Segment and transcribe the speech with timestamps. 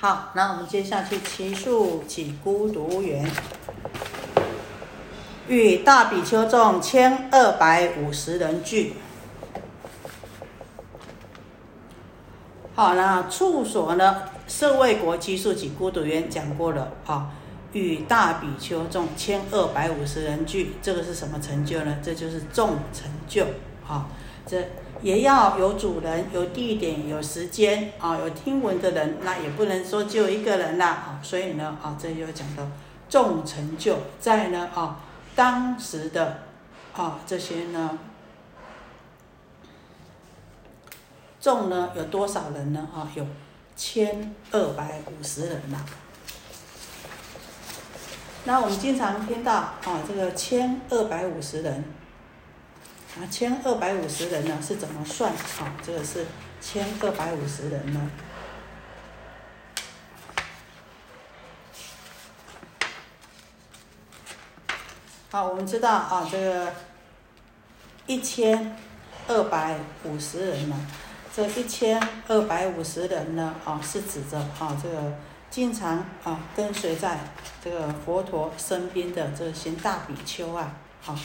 [0.00, 3.28] 好，那我们接下去奇数起孤独园，
[5.48, 8.94] 与大比丘众千二百五十人聚。
[12.76, 14.22] 好，那处所呢？
[14.46, 17.32] 舍卫国基数起孤独园讲过了啊，
[17.72, 21.98] 与大比丘众千二百五十人聚，这个是什么成就呢？
[22.00, 23.44] 这就是众成就
[23.88, 24.06] 啊，
[24.46, 24.64] 这。
[25.02, 31.20] 也要有主人，有地点，有时间啊，有听闻的人，那也不能说只有一个人啦啊。
[31.22, 32.66] 所以呢啊，这又讲到
[33.08, 35.00] 众成就在呢啊，
[35.36, 36.42] 当时的
[36.94, 37.98] 啊这些呢
[41.40, 43.08] 众呢有多少人呢啊？
[43.14, 43.24] 有
[43.76, 45.78] 千二百五十人呐。
[48.44, 51.84] 那我们经常听到啊，这个千二百五十人。
[53.18, 55.32] 啊，千二百五十人呢是怎么算？
[55.32, 56.24] 啊，这个是
[56.60, 58.08] 千二百五十人呢。
[65.32, 66.72] 好，我们知道啊，这个
[68.06, 68.76] 一千
[69.26, 70.86] 二百五十人呢，
[71.34, 75.12] 这一千二百五十人呢，啊，是指着啊，这个
[75.50, 77.18] 经常啊跟随在
[77.64, 80.72] 这个佛陀身边的这些大比丘啊，
[81.04, 81.18] 啊。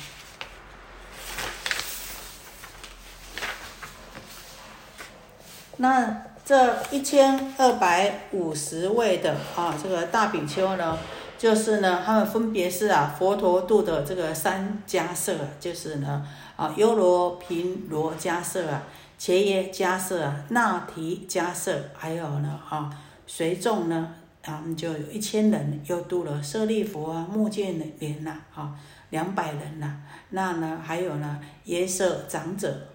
[5.77, 10.97] 那这一千二百五十位的啊，这个大比丘呢，
[11.37, 18.83] 就是呢，他们分别是啊，佛陀度的这个三迦舍，就是呢，啊，优罗频罗迦舍啊，
[19.17, 22.89] 伽耶迦舍啊，那提迦舍，还有呢，啊，
[23.25, 28.75] 随众呢，他们就有一千人，又度了舍利佛啊，目犍连呐，啊，
[29.09, 29.97] 两百人呐，
[30.29, 32.89] 那呢，还有呢，耶舍长者。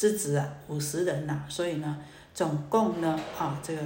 [0.00, 1.98] 之子啊，五十人呐，所以呢，
[2.32, 3.82] 总共呢，啊，这个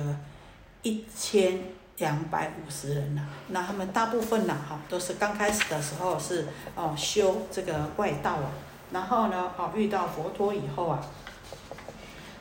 [0.83, 1.61] 一千
[1.97, 3.23] 两百五十人呐。
[3.49, 8.53] 那他们大部分呐，哈，都是刚开始的时候是哦修这个外道啊，
[8.93, 11.05] 然后呢，哦遇到佛陀以后啊，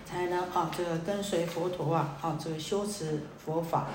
[0.05, 3.87] 才能啊这个跟随佛陀啊，啊这个修持佛法。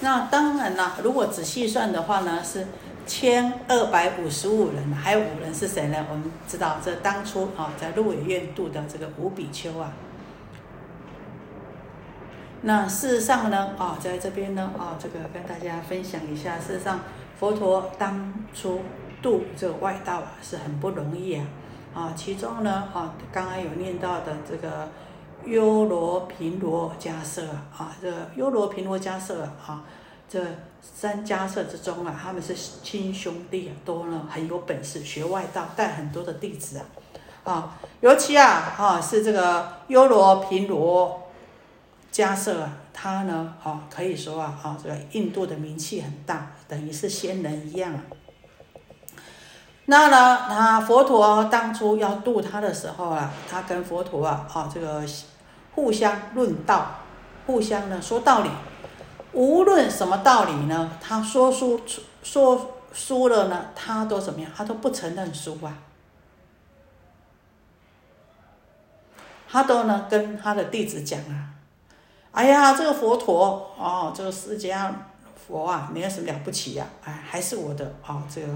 [0.00, 2.66] 那当然啦，如果仔细算的话呢，是。
[3.06, 6.06] 千二百五十五人，还有五人是谁呢？
[6.10, 9.92] 我们知道，这当初啊，在鹿野苑度的这个五比丘啊。
[12.62, 17.00] 那事实上呢，啊，在这边呢，啊，这个跟大家分享一下，事实上，
[17.38, 18.80] 佛陀当初
[19.20, 21.46] 度这个外道啊，是很不容易啊。
[21.94, 24.88] 啊，其中呢，啊，刚刚有念到的这个
[25.44, 27.42] 优罗频罗迦舍
[27.76, 29.84] 啊，这个优罗频罗迦舍啊。
[30.28, 30.42] 这
[30.80, 36.84] 三家舍之中啊，他们是亲兄弟啊，都呢很有本事，学外道，带很多的弟子啊，
[37.44, 41.22] 啊，尤其啊，啊是这个优罗频罗
[42.12, 48.02] 迦舍啊，他呢，啊可以说啊，啊这个印度的名气很大，等于是仙人一样啊。
[49.86, 55.04] 那呢，他佛陀当初要度他的时候啊，他跟佛陀啊，啊这个
[55.74, 57.00] 互相论道，
[57.46, 58.50] 互相呢说道理。
[59.34, 61.80] 无论什么道理呢，他说输
[62.22, 64.50] 说输了呢，他都怎么样？
[64.56, 65.76] 他都不承认输啊。
[69.48, 71.50] 他都呢跟他的弟子讲啊，
[72.32, 74.90] 哎呀，这个佛陀哦，这个释迦
[75.46, 78.48] 佛啊，没有什么了不起呀，哎，还是我的哦，这个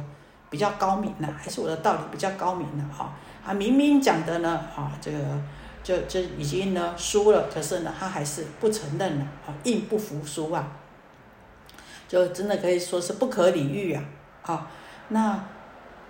[0.51, 3.15] 比较高明呢，还是我的道理比较高明呢啊。
[3.47, 5.19] 啊，明明讲的呢啊，这个
[5.89, 10.71] 就就已经呢输了，可是呢，他还是不承认了啊，硬不服输啊。
[12.07, 14.05] 就真的可以说是不可理喻啊！
[14.43, 14.71] 啊，
[15.09, 15.43] 那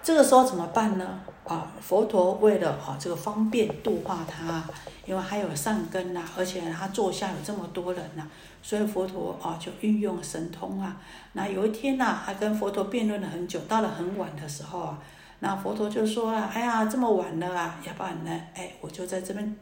[0.03, 1.21] 这个时候怎么办呢？
[1.45, 4.65] 啊，佛陀为了啊这个方便度化他，
[5.07, 8.27] 因为还有善根呐，而且他座下有这么多人呐，
[8.61, 10.97] 所以佛陀啊就运用神通啊。
[11.35, 14.99] 那有一天呐，他跟佛陀辩论了很久，到了很晚的时候啊，
[15.39, 18.41] 那佛陀就说啊：“哎呀，这么晚了啊，要不然呢？
[18.55, 19.57] 哎，我就在这边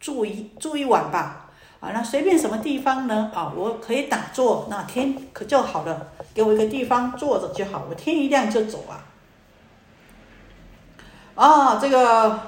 [0.00, 1.42] 住一住一晚吧。”
[1.78, 3.30] 啊，那随便什么地方呢？
[3.34, 9.04] 啊，我可以打坐，那天可就好了，给我一个地方坐着就好，我天一亮就走啊。
[11.34, 12.40] 啊，这个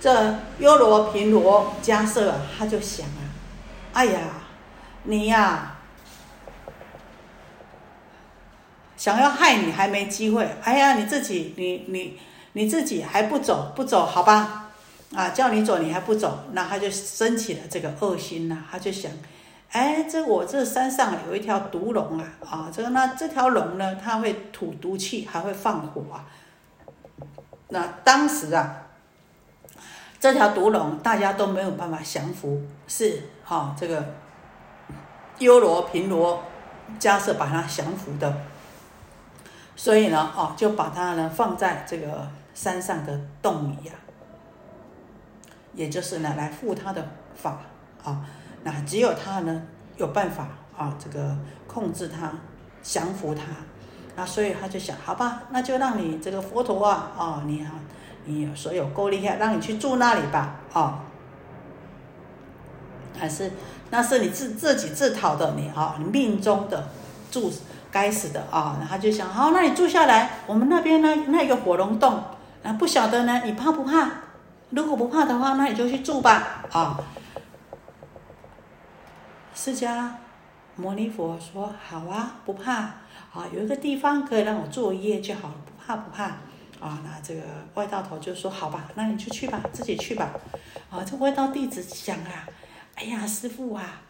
[0.00, 3.20] 这优罗频罗迦瑟，他就想啊，
[3.92, 4.20] 哎呀，
[5.04, 5.76] 你呀，
[8.96, 12.18] 想要害你还没机会，哎呀，你自己，你你
[12.54, 14.65] 你自己还不走，不走，好吧？
[15.14, 18.64] 啊，叫你走你还不走，那他就升起了这个恶心呐。
[18.70, 19.10] 他就想，
[19.70, 26.26] 哎，这我这山上有一条毒龙啊，啊，这个那这条龙呢，它会吐毒气，还会放火啊。
[27.68, 28.82] 那当时啊，
[30.18, 34.04] 这条毒龙大家都没有办法降服，是哈这个
[35.38, 36.42] 优罗平罗
[36.98, 38.34] 迦舍把它降服的，
[39.76, 43.92] 所以呢，哦就把它呢放在这个山上的洞里呀，
[45.76, 47.06] 也就是呢来护他的
[47.36, 47.60] 法
[48.02, 48.24] 啊，
[48.64, 49.62] 那只有他呢
[49.96, 51.36] 有办法啊这个
[51.68, 52.32] 控制他
[52.82, 53.42] 降服他，
[54.16, 57.70] 那所以他就想，好吧，那就让你这个佛陀啊，哦你啊。
[58.28, 61.04] 你所有够厉害，让你去住那里吧，啊，
[63.16, 63.52] 还是
[63.90, 66.88] 那是你自自己自讨的，你啊，你命中的
[67.30, 67.52] 住
[67.88, 72.20] 该死的啊，他就想，好，那你住下来，我们那边呢，那个火龙洞，
[72.64, 74.10] 啊，不晓得呢，你怕不怕？
[74.70, 76.98] 如果不怕的话，那你就去住吧，啊。
[79.54, 80.10] 释迦
[80.74, 86.24] 牟尼佛说，好啊，不怕，啊，有一个地方可以让我住一夜就好了，不怕不怕。
[86.78, 87.40] 啊，那这个
[87.74, 90.30] 外道头就说：“好吧，那你就去吧，自己去吧。”
[90.90, 92.46] 啊，这外道弟子想啊，
[92.96, 94.02] 哎呀，师傅啊，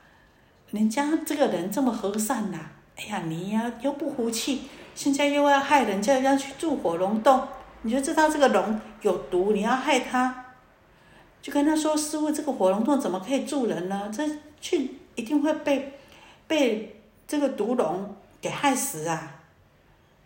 [0.73, 2.59] 人家这个人这么和善呐，
[2.97, 4.63] 哎呀，你呀又不服气，
[4.97, 7.47] 现在又要害人家，要去住火龙洞，
[7.83, 10.46] 你就知道这个龙有毒，你要害他，
[11.43, 14.11] 就跟他说：“师傅，这个火龙洞怎么可以住人呢？
[14.13, 14.29] 这
[14.61, 15.99] 去一定会被
[16.47, 19.33] 被这个毒龙给害死啊！”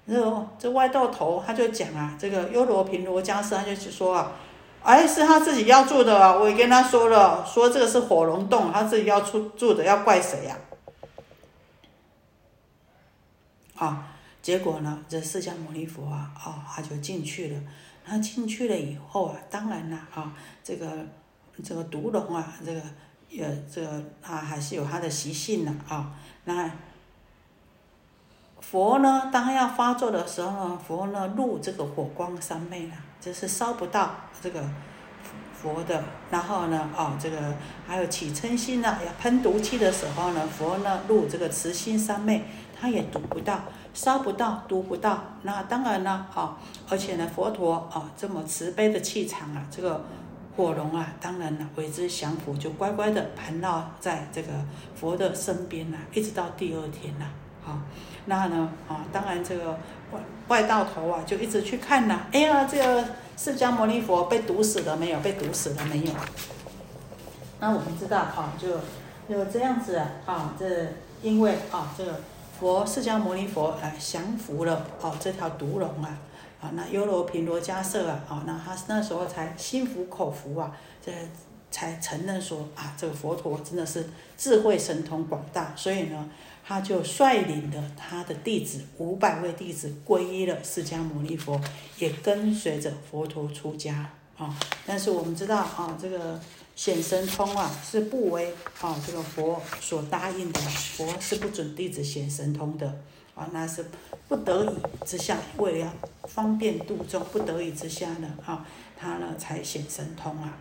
[0.06, 4.32] 然后这外道头他就讲啊，这个优罗频罗迦斯他就去说啊，
[4.82, 10.58] 哎，是他自己要住的啊，我也跟他说了，说这个是火龙洞，他自己要出住的，要怪谁呀？
[13.76, 14.08] 啊，
[14.42, 17.60] 结果呢，这释迦牟尼佛啊，哦，他就进去了，
[18.10, 20.32] 他进去了以后啊，当然了啊，
[20.64, 21.06] 这个
[21.62, 22.82] 这个毒龙啊，这个
[23.28, 26.12] 也，这个啊，还是有它的习性的啊，
[26.44, 26.70] 那。
[28.60, 34.62] 佛呢，当要发作的时候呢，佛呢入这个火光三昧了，就是烧不到这个
[35.52, 36.04] 佛的。
[36.30, 42.44] 然后呢，哦，这个还有起嗔心呢，要喷毒气的时候呢，佛呢入这个慈心三昧，
[42.78, 43.60] 他也毒不到，
[43.94, 45.22] 烧不到，毒不到。
[45.42, 46.54] 那当然呢，哦，
[46.88, 50.04] 而且呢，佛陀啊这么慈悲的气场啊，这个
[50.56, 54.48] 火龙啊，当然了为之降服，就乖乖的盘绕在这个
[54.94, 57.26] 佛的身边呐，一直到第二天呐，
[57.64, 57.78] 好。
[58.26, 58.70] 那呢？
[58.86, 59.70] 啊，当然这个
[60.12, 62.26] 外外道头啊，就一直去看呐。
[62.32, 63.02] 哎呀，这个
[63.36, 65.18] 释迦牟尼佛被毒死了没有？
[65.20, 66.12] 被毒死了没有？
[67.58, 68.68] 那我们知道啊，就
[69.28, 69.96] 就这样子
[70.26, 70.54] 啊。
[70.58, 70.66] 这
[71.22, 72.20] 因为啊，这个
[72.60, 76.18] 佛释迦牟尼佛啊降服了哦这条毒龙啊
[76.60, 81.10] 啊，那优罗频罗迦舍啊啊，那他那时候才心服口服啊，这
[81.70, 86.30] 才承认说啊，这个佛陀真的是智慧神通广大，所以呢。
[86.62, 91.60] 他就率领的他的弟子五百位弟子皈依了释迦牟尼佛，
[91.98, 94.08] 也跟随着佛陀出家
[94.38, 94.56] 啊。
[94.86, 96.38] 但是我们知道啊，这个
[96.74, 102.86] 显神通啊是不为啊这个佛所答应的，佛是不准弟子显神通的
[103.34, 103.48] 啊。
[103.52, 103.84] 那是
[104.28, 105.92] 不得已之下，为了
[106.24, 108.64] 方便度众，不得已之下呢啊，
[108.96, 110.54] 他呢才显神通啊。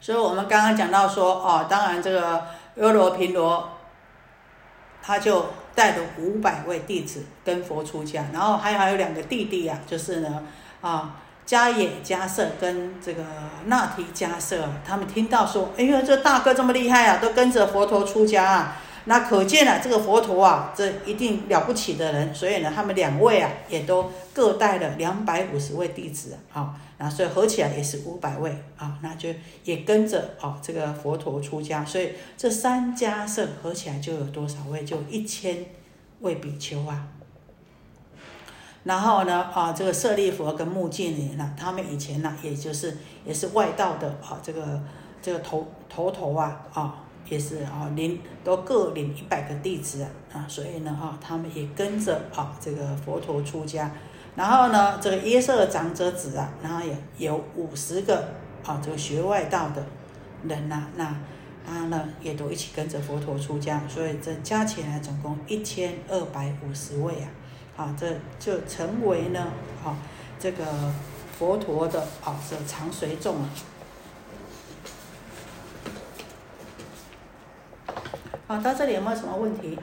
[0.00, 2.46] 所以我们刚刚讲到说，哦，当然这个
[2.76, 3.68] 优罗平罗，
[5.02, 5.46] 他就
[5.78, 10.42] 带了五百位弟子跟佛出家，然后还有还有两个弟弟啊，就是呢，
[10.80, 11.14] 啊，
[11.46, 13.22] 迦野迦舍跟这个
[13.66, 18.76] 那提迦舍，他们听到说，哎呦，这大哥这么厉害啊，都跟着佛陀出家啊。
[19.08, 22.34] 那可见了，这个佛陀啊，这一定了不起的人。
[22.34, 29.30] 所以呢，他们两位啊，也都各带了两百五十位弟子啊，那所以合起来也是五百位啊，那就
[29.64, 31.82] 也跟着啊这个佛陀出家。
[31.82, 34.84] 所以这三家社合起来就有多少位？
[34.84, 35.64] 就一千
[36.20, 37.08] 位比丘啊。
[38.84, 44.82] 然后呢，啊这个舍利佛跟目犍连呢，他们以前呢，也就是也是外道的啊，这个
[45.22, 47.04] 这个头头头啊啊。
[47.28, 53.90] 也是啊，领都各领一百个弟子啊，所以呢啊，他们也跟着啊这个佛陀出家。
[54.36, 58.28] 然后呢，这个耶色长者子啊，然后也有五十个
[58.64, 59.84] 啊这个学外道的
[60.46, 61.14] 人呐，那
[61.66, 67.14] 他呢也都一起跟着佛陀出家，所以这加起来总共一千二百五十位
[67.76, 68.06] 啊，啊这
[68.38, 69.52] 就成为呢
[69.84, 69.96] 啊
[70.38, 70.64] 这个
[71.36, 73.50] 佛陀的啊这常随众啊。
[78.48, 79.78] 好到这里有没有什么问题？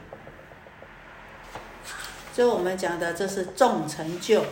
[2.34, 4.44] 就我们讲的这是重成就。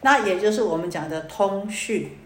[0.00, 2.19] 那也就是我们讲的通讯。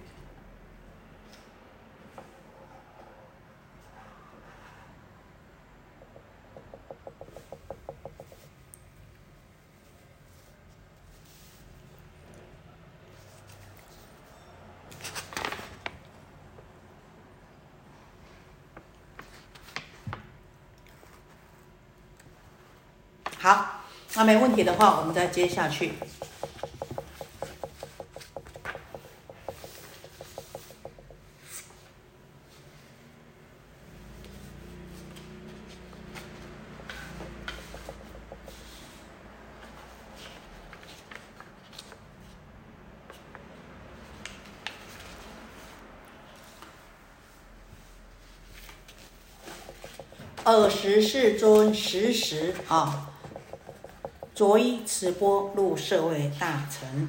[24.16, 25.94] 那没问题的话，我们再接下去。
[50.44, 53.13] 尔时世尊时时啊。
[54.34, 57.08] 着衣持钵入舍卫大臣。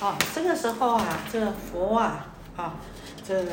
[0.00, 2.74] 哦，这个时候啊，这佛啊，啊，
[3.24, 3.52] 这个。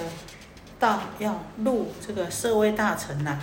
[0.83, 3.39] 到要入这个社会大臣呐，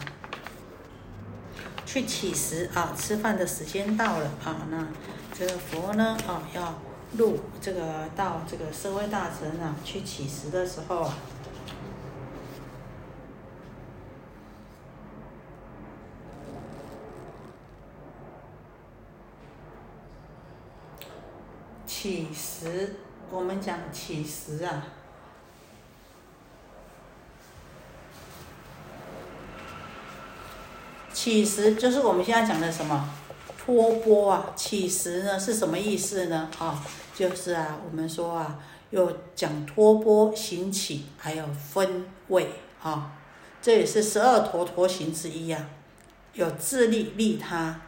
[1.86, 4.86] 去乞食啊，吃饭的时间到了啊，那
[5.32, 6.74] 这个佛呢啊，要
[7.16, 11.14] 入这个到这个社会大臣啊去乞食的时候啊，
[21.86, 22.96] 乞食，
[23.30, 24.84] 我们讲乞食啊。
[31.20, 33.06] 起食就是我们现在讲的什么
[33.58, 34.52] 托钵啊？
[34.56, 36.48] 起食呢是什么意思呢？
[36.58, 36.82] 啊，
[37.14, 38.58] 就是啊，我们说啊，
[38.88, 42.48] 有讲托钵行起，还有分位
[42.82, 43.12] 啊，
[43.60, 45.62] 这也是十二陀陀行之一啊，
[46.32, 47.82] 有自利利他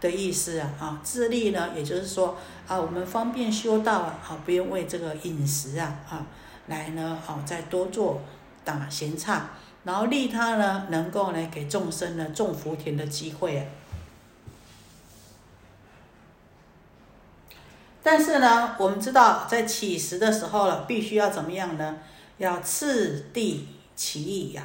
[0.00, 2.36] 的意思啊啊，自利呢，也就是说
[2.68, 6.24] 啊，我们方便修道啊，啊，不用为这个饮食啊啊
[6.68, 8.22] 来呢，啊，再多做
[8.64, 9.50] 打闲差。
[9.86, 13.64] 然后利他呢，能够呢给众生呢种福田的机会啊。
[18.02, 22.00] 但是呢，我们知道在起食的时候了，必须要怎么样呢？
[22.38, 24.64] 要次第其意呀。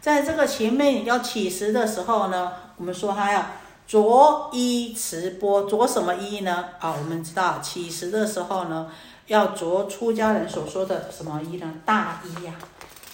[0.00, 3.44] 在这个前面要起食的时候呢，我们说他要。
[3.86, 6.70] 着衣持钵，着什么衣呢？
[6.80, 8.90] 啊，我们知道起食的时候呢，
[9.28, 11.72] 要着出家人所说的什么衣呢？
[11.84, 12.52] 大衣呀，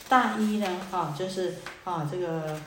[0.09, 2.59] 大衣呢，啊，就是啊，这个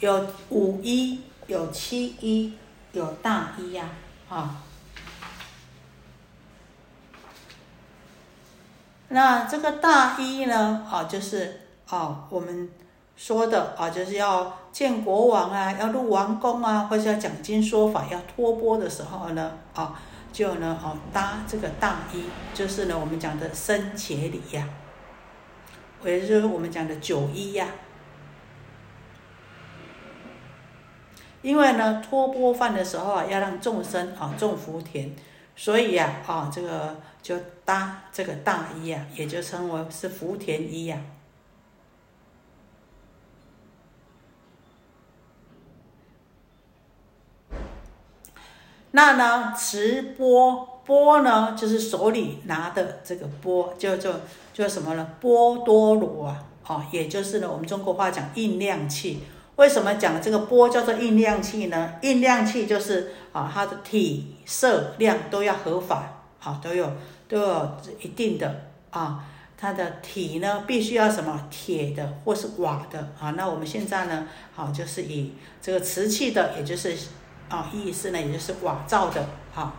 [0.00, 2.58] 有五衣，有七衣，
[2.90, 3.88] 有大衣呀，
[4.28, 4.62] 啊，
[9.10, 12.68] 那这个大衣呢，啊，就是啊，我们。
[13.16, 20.00] 说的啊，就是要见国王啊，要入王宫啊，或者要讲经说法，要托钵的时候呢，啊，
[20.32, 24.68] 就呢，哦，搭这个大衣，就是呢，我们讲的生茄礼呀，
[26.04, 27.68] 也就是我们讲的九衣呀。
[31.40, 35.14] 因为呢，托钵饭的时候啊，要让众生啊种福田，
[35.54, 40.98] 所以呀，啊，这个就搭这个大衣呀，也就称为是福田衣呀。
[48.96, 54.12] 那呢，持钵钵呢，就是手里拿的这个钵，就就
[54.52, 55.04] 就什么呢？
[55.20, 59.18] 波多罗啊，哦，也就是呢，我们中国话讲印量器。
[59.56, 61.94] 为什么讲这个钵叫做印量器呢？
[62.02, 66.88] 印量器就是啊，它的体色量都要合法，啊，都有
[67.26, 69.24] 都有一定的啊，
[69.58, 73.32] 它的体呢必须要什么铁的或是瓦的啊。
[73.32, 76.96] 那我们现在呢，好就是以这个瓷器的，也就是。
[77.54, 79.72] 啊，意思呢，也就是瓦造的，哈。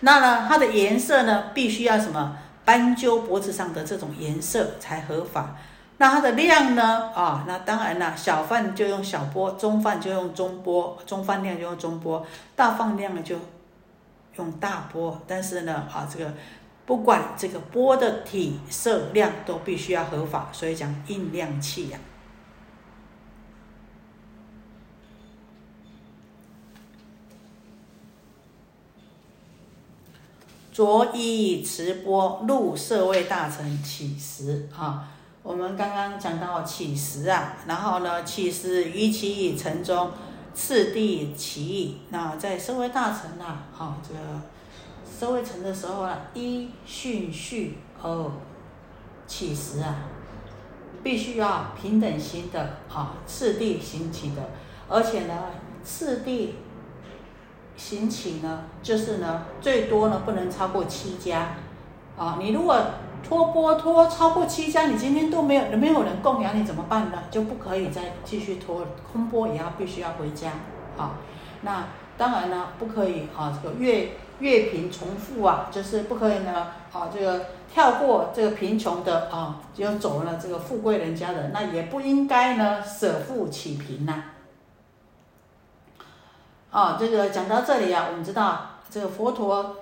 [0.00, 5.56] 那呢，它的颜色呢，必须要什么斑鸠脖子上的这种颜色才合法。
[5.96, 13.36] 那它的量呢，啊，那当然了，小饭就用小钵，中饭就用中钵，中饭量就用中钵，大饭量呢就
[14.36, 15.18] 用大钵。
[15.26, 16.34] 但是呢，啊，这个
[16.84, 21.98] 不管这个钵的体色量都必须要合法，所以讲印量器呀。
[30.72, 35.06] 着衣以持钵入舍卫大臣乞食啊。
[35.42, 40.10] 我们刚刚讲到乞食啊，然后呢，乞食于其以城中，
[40.54, 41.98] 次第其意。
[42.10, 44.20] 那在社会大臣啊，啊，这个
[45.18, 48.30] 社会城的时候啊，依顺序而
[49.26, 50.04] 乞食啊，
[51.02, 54.42] 必须要平等心的啊，次第行起的，
[54.88, 55.34] 而且呢，
[55.82, 56.54] 次第
[57.82, 61.56] 行起呢，就是呢，最多呢不能超过七家
[62.16, 62.38] 啊。
[62.40, 62.78] 你如果
[63.28, 67.24] 托钵托超过七家，你今天都没有没有人供养你怎么办呢？
[67.28, 70.52] 就不可以再继续托空钵，也要必须要回家
[70.96, 71.18] 啊。
[71.62, 71.86] 那
[72.16, 84.22] 当然呢，不可以啊，这个月月贫重复啊，就是不可以呢啊，这个跳过这个贫穷的啊，就走了这个富贵人家的，那也不应该呢舍富起贫呐。
[86.72, 89.76] 哦这个讲到这里啊，我们知道这个佛陀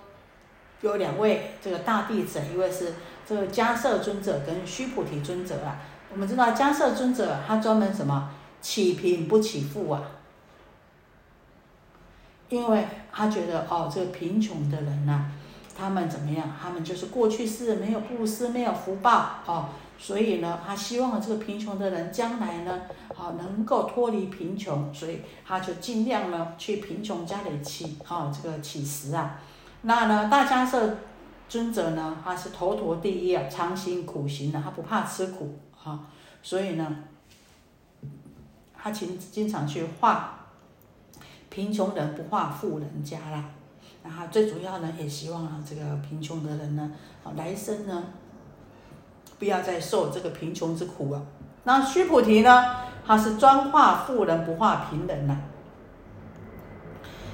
[0.83, 2.93] 有两位这个大弟子，一位是。
[3.29, 5.79] 这个迦摄尊者跟须菩提尊者啊，
[6.13, 8.29] 我们知道迦摄尊者他专门什么
[8.61, 10.03] 起贫不起富啊，
[12.49, 15.27] 因为他觉得哦，这个贫穷的人呐，
[15.79, 16.51] 他们怎么样？
[16.61, 19.69] 他们就是过去世没有布施，没有福报哦，
[20.01, 22.81] 所以呢，他希望这个贫穷的人将来呢，
[23.15, 29.39] 好能够脱离贫穷，所以他就尽量呢去贫穷家里起哦这个乞食啊，
[29.83, 30.97] 那呢大迦摄。
[31.51, 35.99] 尊者呢，他是头陀第一啊，常行苦行的，他不怕吃苦啊，
[36.45, 36.97] 所以呢，
[38.73, 40.47] 他经经常去化
[41.49, 43.47] 贫穷人，不化富人家啦。
[44.05, 46.93] 然后最主要呢，也希望啊，这个贫穷的人呢，
[47.25, 48.05] 啊来生呢，
[49.41, 51.21] 不要再受这个贫穷之苦啊。
[51.65, 52.67] 那须菩提呢，
[53.05, 55.37] 他是专化富人，不化贫人呐。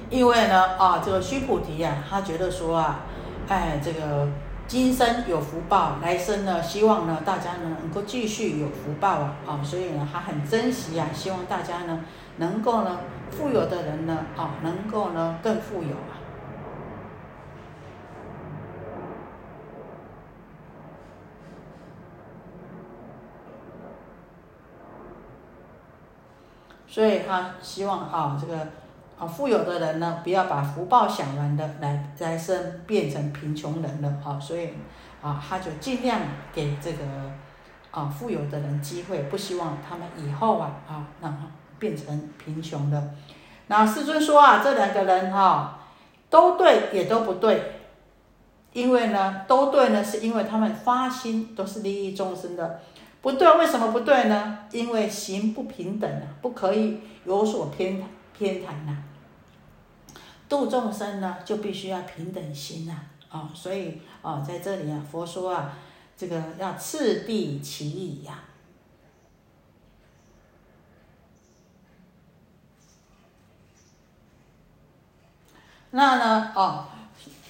[0.09, 3.01] 因为呢，啊，这个须菩提呀，他觉得说啊。
[3.49, 4.27] 哎，这个
[4.67, 12.03] 今生有福报，来生呢，希望呢大家呢能够继续有福报啊，啊，所以呢他很珍惜啊，希望大家呢
[12.37, 12.99] 能够呢
[13.31, 16.16] 富有的人呢，啊，能够呢更富有啊。
[26.97, 28.57] 所以他希望啊，这个。
[29.19, 32.55] 啊，富有的人呢，不要把福报享完的来来生
[32.85, 34.69] 变成贫穷人了啊，所以
[35.23, 36.21] 啊，他就尽量
[36.53, 37.03] 给这个
[37.89, 41.35] 啊富有的人机会，不希望他们以后啊啊让
[41.79, 43.09] 变成贫穷的。
[43.65, 45.79] 那世尊说啊，这两个人哈
[46.29, 47.81] 都对也都不对，
[48.73, 52.81] 因为呢都对呢，是因为他们发心都是利益众生的，
[53.21, 54.59] 不对为什么不对呢？
[54.71, 58.01] 因为行不平等啊，不可以有所偏
[58.37, 59.03] 偏袒呐。
[60.47, 62.93] 度众生呢，就必须要平等心呐，
[63.29, 65.73] 啊，所以啊，在这里啊，佛说啊，
[66.15, 68.39] 这个要次第其意呀。
[75.91, 76.85] 那呢，哦，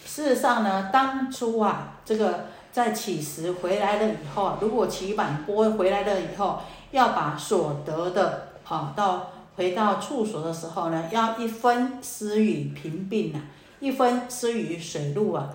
[0.05, 6.61] 事实上呢，当初啊，这个在乞食回来了以后，如果起满波回来了以后，
[6.91, 9.31] 要把所得的啊到。
[9.55, 13.41] 回到处所的时候呢，要一分施与贫病啊，
[13.79, 15.49] 一分施与水陆啊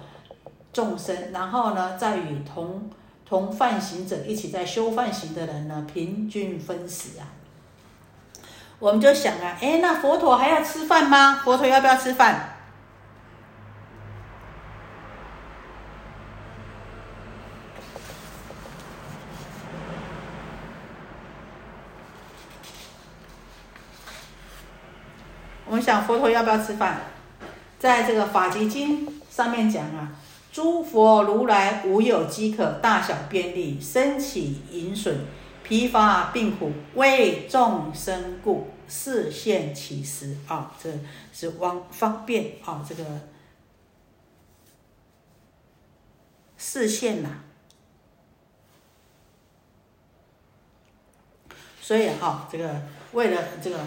[0.73, 2.91] 众生，然后呢，再与同
[3.25, 7.31] 同犯行者一起在修犯行的人呢，平均分食啊。
[8.81, 11.41] 我们就想啊，哎，那佛陀还要吃饭吗？
[11.45, 12.52] 佛陀要不要吃饭？
[25.83, 27.01] 想佛陀要不要吃饭？
[27.79, 30.13] 在这个法集经上面讲啊，
[30.53, 35.17] 诸佛如来无有饥渴，大小便利，身起淫损，
[35.65, 40.89] 疲乏病苦，为众生故，示现其食啊，这
[41.33, 43.05] 是方方便啊，这个
[46.57, 47.41] 示现呐。
[51.81, 52.81] 所以哈，这个
[53.13, 53.81] 为了这个。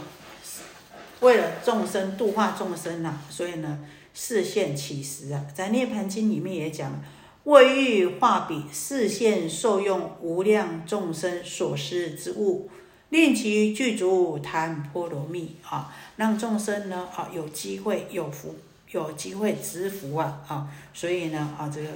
[1.25, 3.79] 为了众生度化众生呐，所以呢，
[4.13, 7.01] 视现起食啊，在《涅盘经》里面也讲，
[7.45, 12.69] 为欲化彼，视现受用无量众生所施之物，
[13.09, 18.53] 令其具足檀波罗蜜啊，让众生呢啊有机会有福，
[18.91, 21.89] 有机会植福啊啊，所以呢啊这个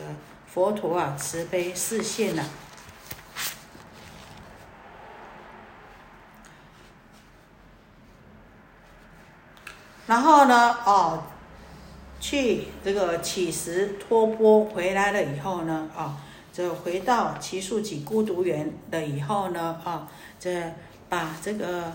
[0.51, 2.43] 佛陀啊慈悲视现呐。
[10.09, 11.21] 然后呢，哦，
[12.19, 16.17] 去这个乞食托钵回来了以后呢，啊，
[16.51, 20.07] 这回到奇树几孤独园了以后呢，啊，
[20.39, 20.73] 这
[21.07, 21.93] 把这个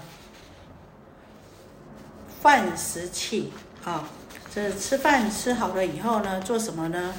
[2.40, 3.52] 饭食器
[3.84, 4.08] 啊，
[4.48, 7.12] 这吃饭吃好了以后呢，做什么呢？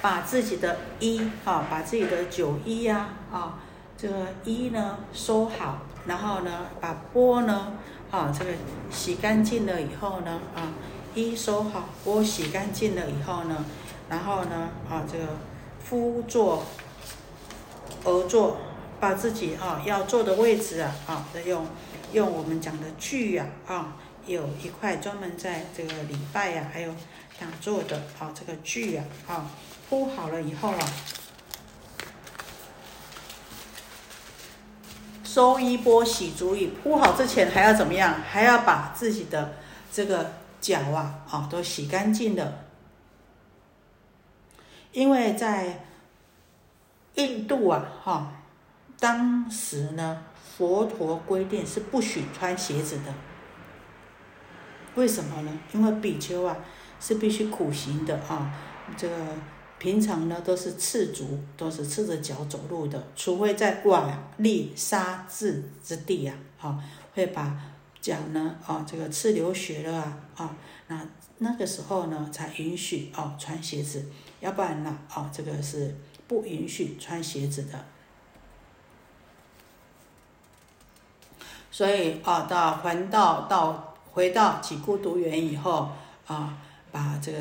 [0.00, 3.58] 把自己的衣啊，把自己的酒衣呀，啊，
[4.02, 7.74] 这个衣呢收好，然后呢，把钵呢。
[8.10, 8.50] 啊，这个
[8.90, 10.74] 洗干净了以后呢，啊，
[11.14, 13.64] 衣收好，锅洗干净了以后呢，
[14.10, 15.24] 然后呢，啊，这个
[15.82, 16.64] 夫坐，
[18.04, 18.58] 而坐，
[18.98, 21.64] 把自己啊要坐的位置啊，啊再，用
[22.12, 26.92] 用我们讲的具呀，啊，有一块专门在这个礼拜呀，还有
[27.38, 29.46] 想做的啊，这个具呀，啊，
[29.88, 30.92] 铺好了以后啊。
[35.32, 38.20] 收衣钵洗足以铺好之前还要怎么样？
[38.20, 39.54] 还要把自己的
[39.90, 42.66] 这个脚啊，啊都洗干净的。
[44.92, 45.86] 因为在
[47.14, 48.30] 印度啊，哈，
[49.00, 50.22] 当时呢，
[50.54, 53.14] 佛陀规定是不许穿鞋子的。
[54.96, 55.60] 为什么呢？
[55.72, 56.58] 因为比丘啊
[57.00, 58.52] 是必须苦行的啊，
[58.98, 59.16] 这个。
[59.82, 66.78] 平常呢都是赤足，都是赤着脚走路的，除非在瓦砾沙质之地啊，啊，
[67.14, 67.60] 会把
[68.00, 71.04] 脚呢，啊，这个赤流血了啊，啊，那
[71.38, 74.06] 那个时候呢才允许哦穿鞋子，
[74.38, 75.96] 要不然呢，啊，这个是
[76.28, 77.84] 不允许穿鞋子的。
[81.72, 85.90] 所以啊，到还到到回到几孤独园以后
[86.28, 86.56] 啊，
[86.92, 87.38] 把这个。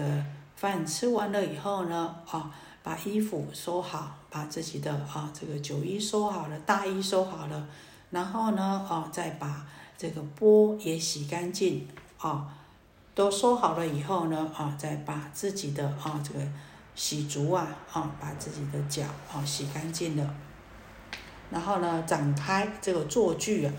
[0.62, 2.52] 饭吃完了以后呢，啊，
[2.84, 7.68] 把衣服收好，把自己的啊这个酒衣收好了，大衣收好了，
[8.12, 9.66] 然后呢，啊，再把
[9.98, 11.88] 这个钵也洗干净，
[12.20, 12.48] 啊，
[13.16, 16.48] 都收好了以后呢，啊，再把自己的啊这个
[16.94, 19.02] 洗足啊，啊，把自己的脚
[19.34, 20.36] 啊洗干净了，
[21.50, 23.74] 然后呢，展开这个坐具啊。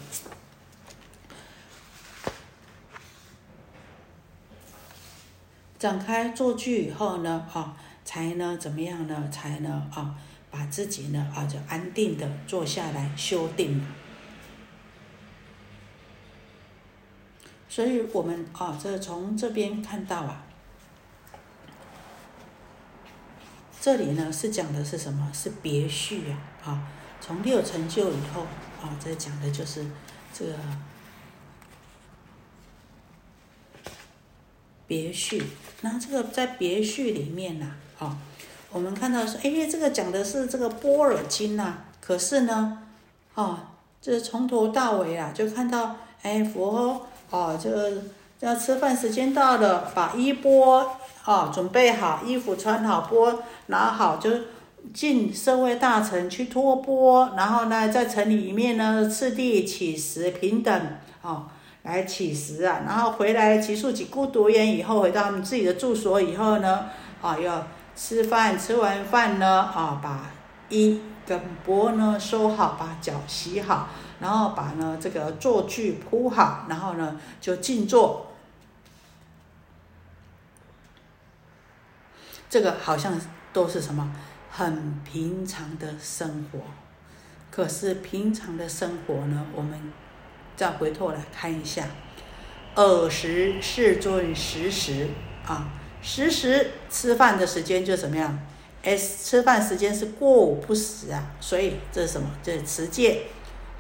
[5.83, 9.29] 展开坐具以后呢，啊，才呢怎么样呢？
[9.33, 10.14] 才呢啊，
[10.49, 13.85] 把自己呢啊就安定的坐下来修定了。
[17.68, 20.45] 所以我们啊，这从这边看到啊，
[23.81, 25.29] 这里呢是讲的是什么？
[25.35, 26.88] 是别序啊，啊，
[27.21, 28.42] 从六成就以后
[28.81, 29.85] 啊，这讲的就是
[30.33, 30.55] 这个。
[34.92, 35.42] 别序，
[35.81, 38.18] 那这个在别序里面呢，啊，
[38.70, 42.76] 我们看到说，哎，这个讲的是这个波尔经呐，可是呢，
[43.35, 43.70] 啊，
[44.02, 48.02] 这从头到尾啊，就看到，哎，佛，哦，这个
[48.40, 54.31] 要吃饭时间到了，把衣钵啊准备好，衣服穿好，钵拿好，就
[54.92, 60.70] 进社会大臣去托钵，然后呢，在城里面呢，次第起食平等，
[61.22, 61.48] 啊。
[61.83, 66.88] 来乞食啊，然后回来结束几孤独园以后，回到他们自己的住所以后呢，
[67.21, 67.66] 啊，要
[67.97, 70.31] 吃饭，吃完饭呢，啊，把
[70.68, 73.88] 衣跟钵呢收好，把脚洗好，
[74.21, 78.29] 然后把呢这个坐具铺好，然后呢就静坐。
[82.49, 83.21] 这个好像
[83.53, 84.14] 都是什么
[84.51, 86.61] 很平常的生活，
[87.51, 89.92] 可是平常的生活呢，我们。
[90.57, 91.85] 再回头来看一下，
[92.75, 95.09] 尔时世尊时时
[95.47, 95.69] 啊，
[96.01, 98.38] 时时吃饭的时间就怎么样
[98.83, 102.29] ？S 吃饭时间是过午不食啊，所以这是什么？
[102.43, 103.23] 这是持戒，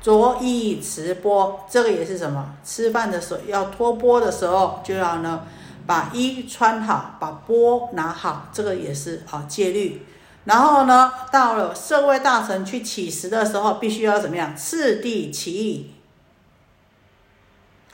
[0.00, 2.56] 着衣持钵，这个也是什么？
[2.64, 5.42] 吃饭的时候要脱钵的时候，就要呢
[5.86, 10.06] 把衣穿好，把钵拿好，这个也是啊戒律。
[10.44, 14.56] 然后呢，到了社会大臣去乞食的时候，必须要怎么样？
[14.56, 15.94] 次第起礼。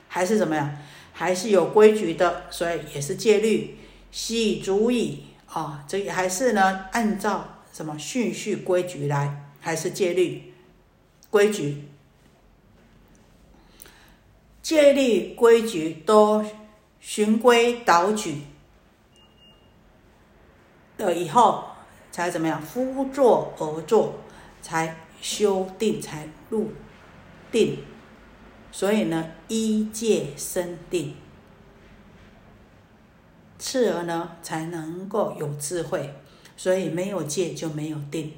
[0.09, 0.77] 还是怎么样？
[1.12, 3.77] 还是有规矩的，所以也是戒律，
[4.12, 5.85] 洗足矣啊！
[5.88, 10.55] 这还是呢，按照什么顺序规矩来，还是戒律
[11.29, 11.85] 规矩？
[14.62, 16.44] 戒律规矩都
[17.01, 18.42] 循规蹈矩
[20.99, 21.64] 了以后，
[22.12, 22.62] 才怎么样？
[22.62, 24.21] 夫坐而坐，
[24.62, 26.73] 才修定，才入
[27.51, 27.79] 定。
[28.70, 31.14] 所以呢，一戒生定，
[33.59, 36.14] 次而呢才能够有智慧。
[36.57, 38.33] 所以没有戒就没有定，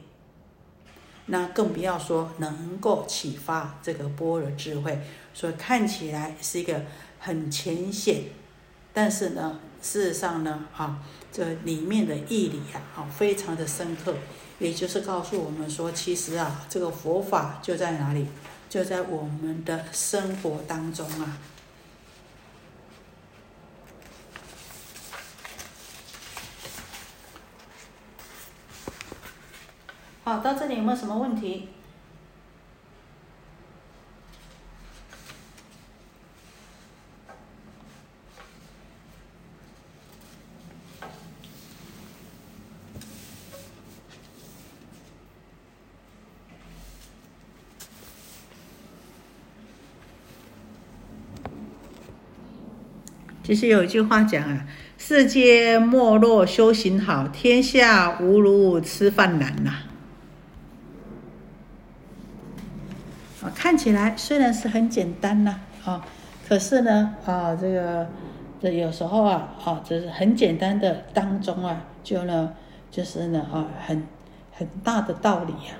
[1.24, 5.00] 那更不要说能够启发这个般若智慧。
[5.32, 6.82] 所以看起来是一个
[7.18, 8.24] 很浅显，
[8.92, 14.14] 但是呢，事实上呢，啊，这里面的义理啊，啊，非常的深刻，
[14.58, 18.26] 也就是告诉我们说，其实啊，这个佛法就在哪里，
[18.70, 21.38] 就在我们的生活当中啊。
[30.22, 31.70] 好，到这里有没有什么问题？
[53.50, 54.64] 其实有一句话讲啊，
[54.96, 59.72] 世界没落修行好，天下无如吃饭难呐。
[63.42, 66.06] 啊，看起来虽然是很简单呐，啊，
[66.48, 68.06] 可是呢，啊，这个
[68.62, 72.52] 这有时候啊，啊，这是很简单的当中啊，就呢，
[72.88, 74.06] 就是呢，啊，很
[74.52, 75.74] 很大的道理呀。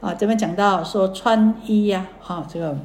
[0.00, 2.76] 啊，这边讲到说穿衣呀，啊，这个。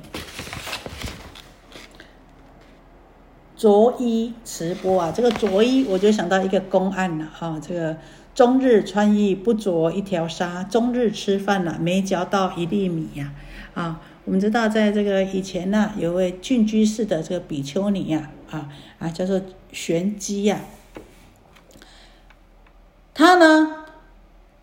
[3.61, 7.95] 着衣持钵啊，这个着衣我就想到一个公案了哈，这个
[8.33, 13.31] 终日穿衣不着一条纱，终日吃饭了没嚼到一粒米呀
[13.75, 14.01] 啊！
[14.25, 19.39] 我们知道在这个以前呢，有位郡居士的这个比丘尼呀啊啊，叫做
[19.71, 20.61] 玄机呀，
[23.13, 23.85] 他呢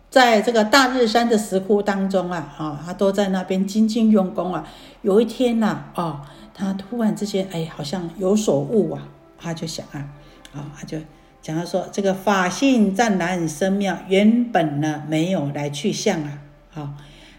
[0.09, 4.67] 在这个大日山的石窟当中啊啊，他都在那边精进用功啊。
[5.03, 6.29] 有一天呢啊。
[6.59, 10.09] 他突然之间，哎，好像有所悟啊，他就想啊，
[10.53, 10.97] 啊，他就
[11.41, 16.89] 讲到说，这个法性湛然深妙，原本呢没有来去相啊，好，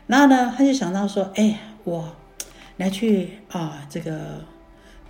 [0.07, 2.17] 然后呢，他就想到说，哎，我
[2.79, 4.43] 来去啊，这个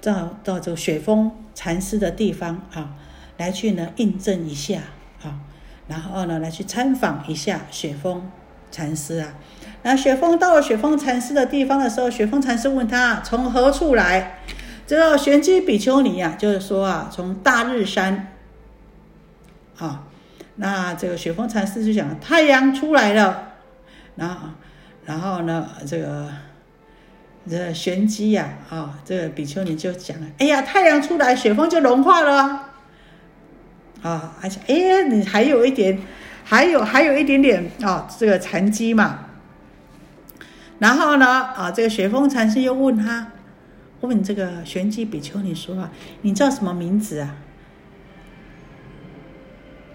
[0.02, 2.96] 到到这个雪峰禅师的地方啊，
[3.36, 4.80] 来去呢印证一下
[5.22, 5.38] 啊，
[5.86, 8.28] 然后呢来去参访一下雪峰
[8.72, 9.34] 禅师啊。
[9.82, 14.40] 那雪峰到了雪峰禅师的地方的时候，雪峰禅师问他从何处来？
[14.86, 18.32] 这个玄机比丘尼呀，就是说啊，从大日山。
[19.78, 20.04] 啊，
[20.56, 23.52] 那这个雪峰禅师就讲太阳出来了，
[24.16, 24.48] 然后，
[25.06, 26.28] 然后呢，这个
[27.48, 32.66] 这玄机呀，啊，这个比丘尼就讲了，哎呀，太阳出来，雪峰就融化了。
[34.02, 35.98] 啊，而且，哎，你还有一点，
[36.44, 39.29] 还有还有一点点啊，这个禅机嘛。
[40.80, 43.30] 然后呢，啊，这个雪峰禅师又问他，
[44.00, 47.36] 问这个玄机比丘尼说啊，你叫什么名字啊？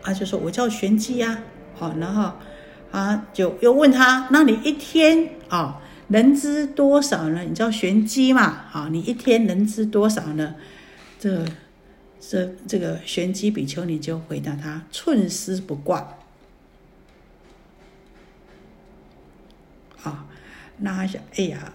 [0.03, 1.39] 啊，就说我叫玄机呀，
[1.73, 2.33] 好，然后
[2.91, 7.41] 啊，就又问他，那你一天啊，能知多少呢？
[7.41, 10.53] 你叫玄机嘛，啊，你一天能知多少呢？
[11.19, 11.43] 这
[12.19, 16.07] 这这个玄机比丘尼就回答他，寸丝不挂。
[20.77, 21.71] 那他想，哎呀，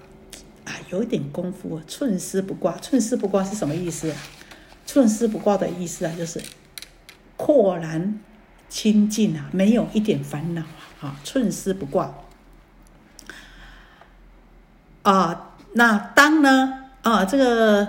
[0.65, 2.77] 啊，有点功夫，寸丝不挂。
[2.79, 4.11] 寸丝不挂是什么意思？
[4.11, 4.17] 啊
[4.87, 6.43] 寸丝不挂的意思啊，就是
[7.37, 8.19] 豁然
[8.69, 10.63] 清净啊，没有一点烦恼
[11.01, 12.13] 啊，寸丝不挂。
[15.03, 16.87] 啊，那当呢？
[17.03, 17.87] 啊，这个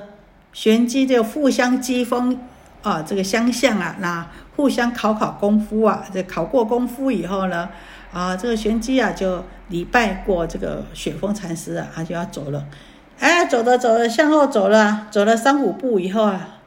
[0.54, 2.38] 玄机就互相讥讽
[2.84, 7.68] 啊，这个相向啊，那互相考考功夫啊，这考过功夫以后呢？
[8.14, 12.68] 啊，这个玄机啊，就礼拜过这个雪峰禅师啊，他就要走了。
[13.20, 16.60] 哎，走着走着，向后走了，走了三五步以后啊，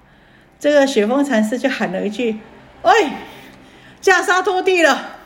[0.59, 2.39] 这个雪峰禅师就喊了一句
[2.83, 2.93] ：“喂，
[4.01, 5.17] 袈裟拖地了。”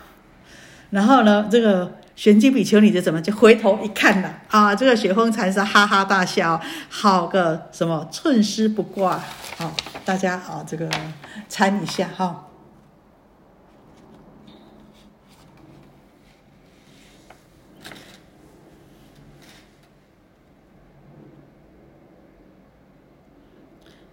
[0.91, 9.23] 然后呢，这个玄机比丘尼就怎么就回头一看了啊，这个雪峰禅师哈哈大笑，好个什么寸丝不挂。
[9.59, 9.73] 好，
[10.05, 10.91] 大家啊，这个
[11.49, 12.48] 参一下哈。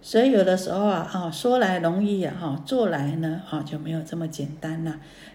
[0.06, 4.94] 所以有的时候啊，啊说来容易呀，哈做来呢，啊就没有这么简单了。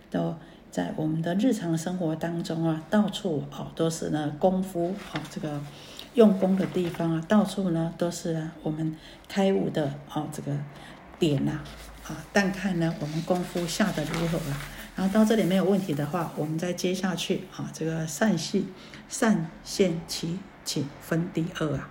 [0.09, 0.33] 都
[0.71, 5.59] 在我们的日常生活当中啊，到处啊都是呢功夫啊，这个
[6.13, 8.95] 用功的地方啊，到处呢都是我们
[9.27, 10.57] 开悟的啊这个
[11.19, 11.59] 点呐，
[12.07, 14.57] 啊但看呢我们功夫下的如何啊。
[14.95, 18.67] 然后到这里没有问题的话，我们再接下去啊，这个善系
[19.09, 21.89] 善现其请分第二啊。